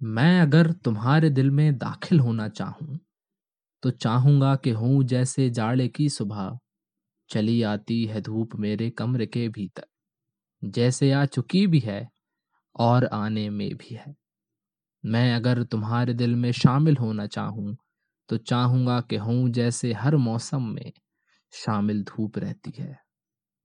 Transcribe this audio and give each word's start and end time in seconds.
मैं 0.00 0.40
अगर 0.40 0.70
तुम्हारे 0.74 1.28
दिल 1.30 1.50
में 1.50 1.76
दाखिल 1.78 2.20
होना 2.20 2.48
चाहूँ 2.48 2.98
तो 3.82 3.90
चाहूँगा 3.92 4.54
कि 4.56 4.70
हूँ 4.70 5.02
जैसे 5.04 5.48
जाड़े 5.50 5.88
की 5.88 6.08
सुबह 6.08 6.58
चली 7.30 7.62
आती 7.64 8.04
है 8.04 8.20
धूप 8.20 8.56
मेरे 8.56 8.90
कमरे 8.90 9.26
के 9.26 9.48
भीतर, 9.48 9.84
जैसे 10.62 11.10
आ 11.12 11.24
चुकी 11.26 11.66
भी 11.66 11.78
है 11.80 12.08
और 12.76 13.06
आने 13.06 13.48
में 13.50 13.70
भी 13.76 13.94
है। 13.94 14.14
मैं 15.04 15.34
अगर 15.34 15.62
तुम्हारे 15.64 16.14
दिल 16.14 16.36
में 16.36 16.50
शामिल 16.54 16.96
होना 16.96 17.26
चाहूँ 17.28 17.76
तो 18.28 18.36
चाहूँगा 18.38 19.00
कि 19.02 19.16
हूँ 19.18 19.50
जैसे 19.50 19.92
हर 19.94 20.16
मौसम 20.18 20.64
में 20.66 20.92
शामिल 21.52 22.02
धूप 22.04 22.38
रहती 22.38 22.72
है, 22.78 22.98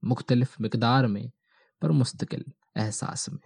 मुख्तलिफ़ 0.02 0.56
मकदार 0.62 1.06
में 1.08 1.30
पर 1.82 1.92
मुस्तकिल 1.92 2.44
एहसास 2.78 3.28
में। 3.30 3.40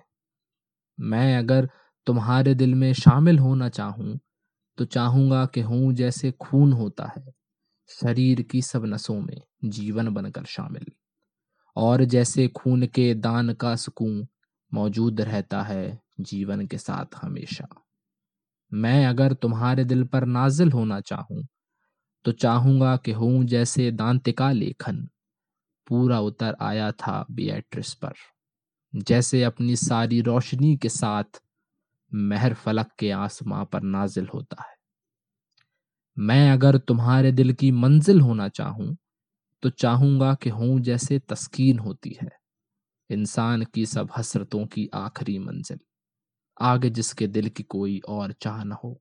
मैं 0.98 1.36
अगर 1.38 1.68
तुम्हारे 2.06 2.54
दिल 2.54 2.74
में 2.74 2.92
शामिल 2.92 3.38
होना 3.38 3.68
चाहूँ 3.68 4.18
तो 4.78 4.84
चाहूँगा 4.86 5.44
कि 5.46 5.60
हूँ 5.60 5.92
जैसे 5.94 6.30
खून 6.32 6.72
होता 6.72 7.06
है, 7.16 7.24
शरीर 7.90 8.42
की 8.42 8.62
सब 8.62 8.84
नसों 8.86 9.20
में 9.20 9.40
जीवन 9.66 10.08
बनकर 10.08 10.44
शामिल। 10.44 10.86
और 11.76 12.04
जैसे 12.04 12.46
खून 12.48 12.86
के 12.86 13.12
दान 13.16 13.52
का 13.54 13.74
सुकून 13.76 14.26
मौजूद 14.72 15.20
रहता 15.20 15.62
है 15.62 16.00
जीवन 16.22 16.66
के 16.66 16.78
साथ 16.78 17.16
हमेशा। 17.22 17.68
मैं 18.72 19.06
अगर 19.06 19.32
तुम्हारे 19.34 19.84
दिल 19.84 20.04
पर 20.04 20.24
नाजिल 20.26 20.72
होना 20.72 21.00
चाहूँ 21.02 21.44
तो 22.24 22.32
चाहूँगा 22.32 22.96
कि 22.96 23.12
हूँ 23.12 23.44
जैसे 23.44 23.90
दांतिका 23.92 24.50
लेखन, 24.52 25.08
पूरा 25.86 26.20
उतर 26.20 26.56
आया 26.62 26.90
था 26.92 27.24
बियट्रिस 27.30 27.94
पर। 27.94 28.14
जैसे 28.94 29.42
अपनी 29.44 29.76
सारी 29.76 30.20
रोशनी 30.22 30.76
के 30.76 30.88
साथ 30.88 31.40
महर 32.12 32.54
फलक 32.56 32.90
के 32.98 33.10
आसमां 33.12 33.64
पर 33.66 33.82
नाजिल 33.84 34.28
होता 34.28 34.62
है। 34.62 34.74
मैं 36.16 36.50
अगर 36.50 36.78
तुम्हारे 36.78 37.32
दिल 37.32 37.52
की 37.54 37.70
मंजिल 37.72 38.20
होना 38.20 38.48
चाहूँ 38.50 38.96
तो 39.62 39.70
चाहूँगा 39.72 40.34
कि 40.34 40.50
हूँ 40.50 40.80
जैसे 40.82 41.18
तस्कीन 41.20 41.78
होती 41.78 42.16
है, 42.20 42.28
इंसान 43.10 43.64
की 43.66 43.86
सब 43.86 44.10
हसरतों 44.16 44.64
की 44.68 44.88
आखिरी 44.96 45.38
मंजिल, 45.40 45.78
आगे 46.56 46.90
जिसके 46.90 47.26
दिल 47.28 47.48
की 47.50 47.62
कोई 47.64 48.00
और 48.10 48.32
चाह 48.34 48.62
न 48.64 48.72
हो। 48.84 48.98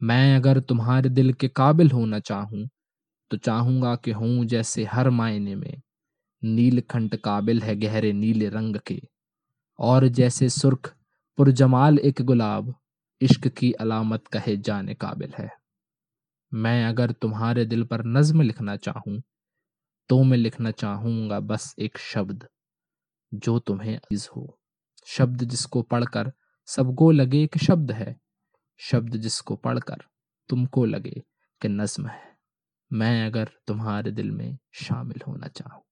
मैं 0.00 0.36
अगर 0.36 0.60
तुम्हारे 0.60 1.08
दिल 1.10 1.32
के 1.34 1.48
काबिल 1.50 1.90
होना 1.90 2.18
चाहूँ 2.20 2.68
तो 3.30 3.36
चाहूँगा 3.38 3.94
कि 3.96 4.12
हूँ 4.12 4.44
जैसे 4.46 4.84
हर 4.86 5.10
मायने 5.12 5.54
में 5.56 5.80
नीलखंड 6.42 7.16
काबिल 7.18 7.62
है 7.62 7.76
गहरे 7.76 8.12
नीले 8.14 8.48
रंग 8.48 8.76
के, 8.86 9.00
और 9.78 10.08
जैसे 10.10 10.48
सुर्ख 10.50 10.94
पुरजमाल 11.38 11.98
एक 11.98 12.20
गुलाब 12.22 12.74
इश्क 13.20 13.46
की 13.48 13.70
अलामत 13.72 14.26
कहे 14.26 14.56
जाने 14.56 14.94
काबिल 14.94 15.32
है। 15.38 15.48
मैं 16.52 16.84
अगर 16.86 17.12
तुम्हारे 17.12 17.64
दिल 17.64 17.84
पर 17.84 18.04
नज्म 18.06 18.42
लिखना 18.42 18.76
चाहूँ 18.76 19.22
तो 20.10 20.22
मैं 20.22 20.38
लिखना 20.38 20.70
चाहूँगा 20.70 21.40
बस 21.40 21.74
एक 21.78 21.98
शब्द, 21.98 22.48
जो 23.32 23.58
तुम्हें 23.58 23.94
अज़ीज़ 23.96 24.28
हो। 24.36 24.58
शब्द 25.06 25.44
जिसको 25.44 25.82
पढ़कर 25.82 26.32
सबको 26.68 27.10
लगे 27.10 27.46
कि 27.46 27.58
शब्द 27.58 27.92
है, 27.92 28.16
शब्द 28.80 29.16
जिसको 29.16 29.56
पढ़कर 29.56 30.02
तुमको 30.48 30.84
लगे 30.84 31.22
कि 31.62 31.68
नज्म 31.68 32.06
है। 32.06 32.36
मैं 32.90 33.26
अगर 33.26 33.50
तुम्हारे 33.66 34.10
दिल 34.10 34.30
में 34.30 34.58
शामिल 34.74 35.22
होना 35.28 35.48
चाहूँ। 35.48 35.82